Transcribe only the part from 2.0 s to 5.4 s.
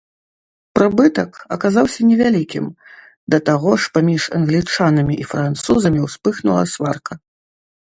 не вялікім, да таго ж паміж англічанамі і